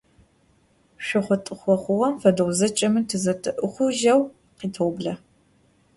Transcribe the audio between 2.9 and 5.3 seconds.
тызэтӏэхъужьэу къэтэублэ.